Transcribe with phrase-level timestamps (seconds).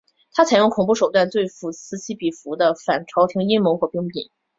[0.33, 4.29] 他采用恐怖手段对付此起彼伏的反朝廷阴谋和兵变。